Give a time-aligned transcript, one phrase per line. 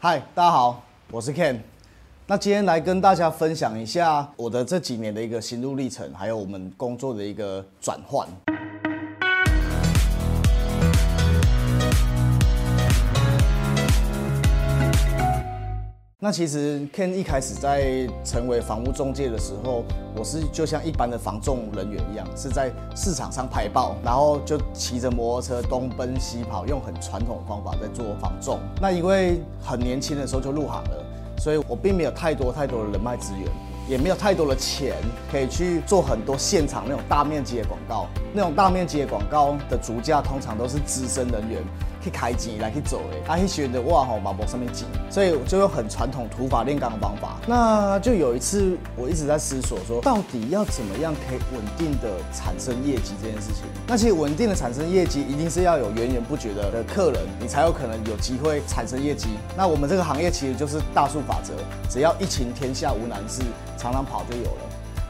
[0.00, 1.58] 嗨，大家好，我是 Ken。
[2.28, 8.24] 那今天来跟大家分享一下我的这几年的一个心路历程，还有我们工作的一个转换。
[16.20, 19.84] 那其实 Ken 一开始在成为房屋中介的时候，
[20.16, 28.58] 我是就像一般的房仲人员一样，是在市场上拍报，然后就骑着摩托车东奔西跑，用很传统的方法在做房仲。
[28.82, 31.04] 那因为很年轻的时候就入行了，
[31.38, 33.48] 所以我并没有太多太多的人脉资源，
[33.88, 34.96] 也没有太多的钱
[35.30, 38.08] 可以去做很多现场那种大面积的广告。
[38.34, 41.62] 那种大面积的广告的主价通常都是资深人员。
[42.02, 47.36] 去开机来去走诶，他去学的哇吼马博上面挤，所以我就用很传统土法炼钢的方法。
[47.46, 53.64] 那就有一次我一直在思索说，到底要怎么样可以稳定的产生业绩这件事情。
[53.86, 59.28] 那其实稳定的产生业绩，一定是要有源源不绝的的客人，你才有可能有机会产生业绩。
[59.56, 61.52] 那我们这个行业其实就是大数法则，
[61.90, 63.42] 只要一勤天下无难事，
[63.76, 64.62] 常常跑就有了。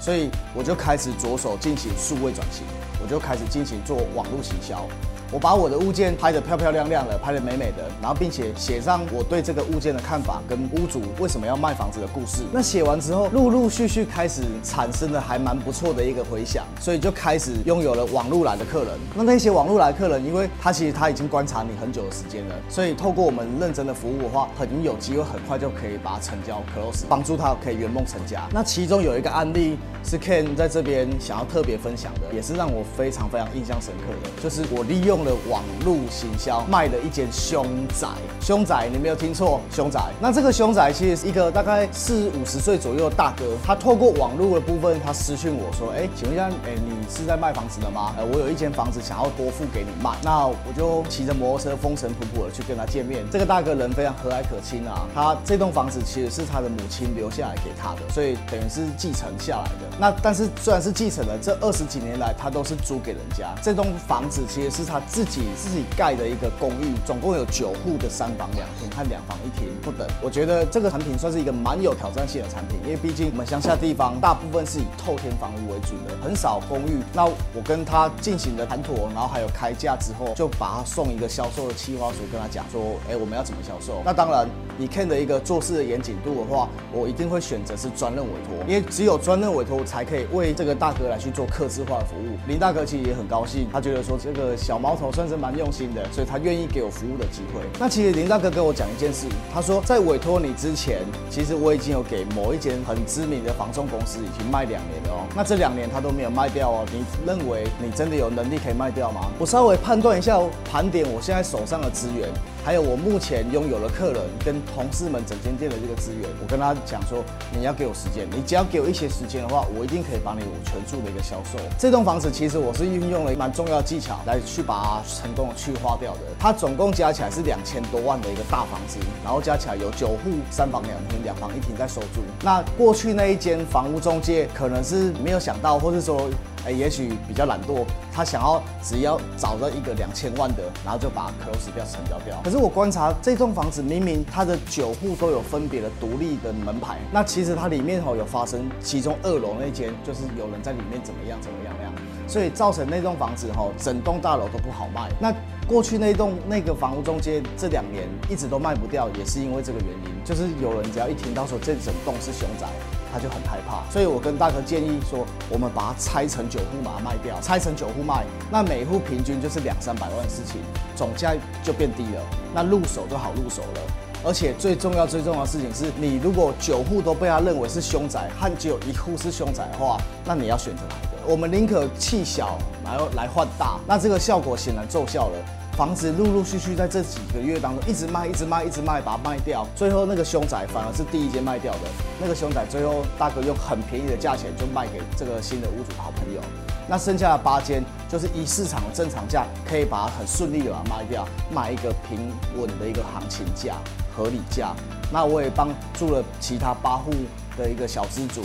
[0.00, 2.64] 所以我就开始着手进行数位转型，
[3.00, 4.84] 我就开始进行做网络行销。
[5.32, 12.42] 我把我的物件拍得漂漂亮亮的，拍得美美的，然后并且写上我对这个物件的看法，跟屋主为什么要卖房子的故事。
[12.52, 18.88] 那写完之后，陆陆续续开始产生了还蛮不错的一个回响，所以就开始拥有了网络来的客人。
[19.14, 28.46] 那那些网络来客人，因为他其实他已经观察你很久的时间了，所以透过我们认真的服务的话，很有机会很快就可以把它成交 close，帮助他可以圆梦成家。
[28.52, 35.21] 那其中有一个案例是 Ken 在这边想要特别分享的，也是让我非常非常印象深刻的，就是我利用。
[35.24, 38.08] 的网络行销卖了一间凶宅，
[38.40, 40.00] 凶宅你没有听错，凶宅。
[40.20, 48.14] 那这个凶宅其实是一个大概四五十岁左右的大哥，他透过网络的部分，他私讯我说，哎，请问一下，哎，你是在卖房子的吗？
[48.16, 53.24] 呃，我有一间房子想要多付给你卖，那我就骑着摩托车风尘仆仆的去跟他见面。
[53.30, 59.96] 这个大哥人非常和蔼可亲啊，他这栋房子其实是他的母亲留下来给他的，所以等于是继承下来的。
[59.98, 63.54] 那但是虽然是继承了，这二十几年来他都是租给人家。
[63.62, 65.00] 这栋房子其实是他。
[65.12, 70.08] 自己自己盖的一个公寓，总共有九户的三房两厅和两房一厅不等。
[70.22, 77.02] 我觉得这个产品算是一个蛮有挑战性的产品，因为毕竟我们乡下地方大部分是以透天房屋为主的，很少公寓。
[77.12, 82.80] 那我跟他进行了谈妥，然后还有开价之后，就把他送一个销售的企划书，跟他讲说，
[83.10, 84.00] 哎，我们要怎么销售？
[84.06, 84.48] 那当然，
[84.78, 92.36] 以 Ken 的一个做事的严谨度的话，我一定会选择是专任委托，因为只有专任委托才可以为这个大哥来去做客制化的服务。
[92.48, 95.12] 林大哥其实也很高兴，他觉得说这个小毛头。
[95.12, 97.60] 算是蛮用心的，所以他愿意给我服务的机会。
[97.78, 105.26] 那其实林大哥跟我讲一件事，他说在委托你之前，其实我已经有给某一间很知名的房仲公司已经卖两年了哦。
[105.36, 106.86] 那这两年他都没有卖掉哦。
[106.90, 109.30] 你认为你真的有能力可以卖掉吗？
[109.38, 112.30] 我稍微判断一下，盘点我现在手上的资源。
[112.64, 121.58] 还有我目前拥有的客人跟同事们整间店的这个资源，我跟他讲说，你要给我时间，你只要给我一些时间的话，我一定可以帮你全数的一个销售。
[121.76, 126.20] 这栋房子其实我是运用了蛮重要技巧来去把它成功去化掉的。
[126.38, 132.22] 它总共加起来是两千多万的一个大房子，然后加起来有九户三房两厅，两房一厅在收租。
[132.44, 136.30] 那过去那一间房屋中介可能是没有想到，或是说。
[136.64, 142.40] 哎，也许比较懒惰，他想要只要找到一个两千万的，然后就把 close 掉成交掉。
[142.44, 151.92] 可是我观察这栋房子，明明它的九户都有分别的独立的门牌，那其实它里面吼有发生，其中二楼那间就是有人在里面怎么样怎么样那样，
[152.28, 155.10] 所以造成那栋房子吼整栋大楼都不好卖。
[155.18, 155.34] 那
[155.66, 162.66] 过去那栋那个房屋中介这两年一直都卖不掉，也是因为这个原因，就是有人只要一听到说这整栋是凶宅。
[163.12, 170.62] 他就很害怕，所以我跟大哥建议说，我们把它拆成九户，把它卖掉，拆成九户卖，那每户平均就是两三百万的事情，
[170.96, 172.22] 总价就变低了，
[172.54, 173.80] 那入手就好入手了。
[174.24, 181.30] 而且最重要、最重要的事情是，你如果九户都被他认为是凶宅，和只有一户是凶宅的话，那你要选择哪一个？
[181.30, 185.61] 我们宁可弃小，然后来换大，那这个效果显然奏效了。
[185.72, 189.66] 房子陆陆续续在这几个月当中一直卖，一直卖，一直卖，把它卖掉。
[189.74, 191.80] 最后那个凶宅反而是第一间卖掉的。
[192.20, 196.40] 那个凶宅最后大哥用很便宜的价钱就卖给这个新的屋主好朋友。
[196.86, 202.18] 那剩下的八间就是以市场的正常价可以把它很顺利的把它卖掉，卖一个平
[202.54, 203.76] 稳的一个行情价、
[204.14, 204.74] 合理价。
[205.10, 207.10] 那我也帮助了其他八户
[207.56, 208.42] 的一个小资族，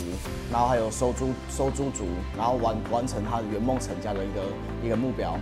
[0.50, 2.06] 然后还有收租收租族，
[2.38, 4.40] 然后完完成他的圆梦成家的一个
[4.86, 5.38] 一个目标。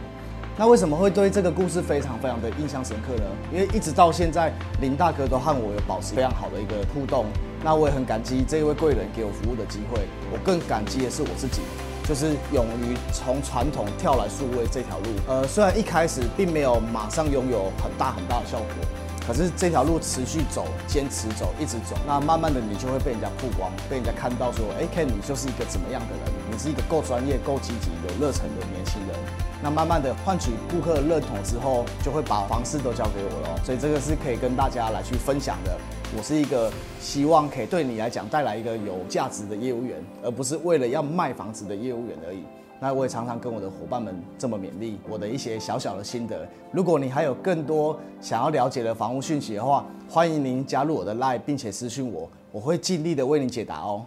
[0.59, 3.25] 那为什么会对这个故事非常非常的印象深刻呢？
[3.53, 4.51] 因为一直到现在，
[4.81, 7.27] 林大哥都和我有保持非常好的一个互动。
[7.63, 10.01] 那我也很感激这一位贵人给我服务的机会。
[10.33, 11.61] 我更感激的是我自己，
[12.09, 15.05] 就是勇于从传统跳来数位这条路。
[15.29, 18.69] 呃，虽然一开始并没有马上拥有很大很大的效果。
[19.27, 26.36] 可是这条路持续走，坚持走，一直走，那慢慢的你就会被人家曝光，被人家看到说，哎，Ken 你就是一个怎么样的人？
[26.57, 29.15] 你是一个够专业、够积极、有热忱的年轻人。
[29.63, 33.63] 那慢慢的换取顾客认同之后，就会把房事都交给我了。
[33.63, 35.77] 所以这个是可以跟大家来去分享的。
[36.17, 42.43] 我是一个希望可以对你来讲带来一个有价值的业务员，而不是为了要卖房子的业务员而已。
[42.81, 46.49] 那我也常常跟我的伙伴们这么勉励，我的一些小小的心得。
[46.73, 54.07] 如果你还有更多想要了解的房屋讯息的话，欢迎您加入我的 Line，并且私讯我，我会尽力的为您解答哦。